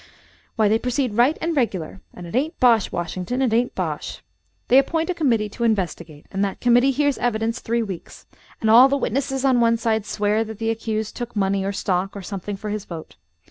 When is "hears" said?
6.89-7.19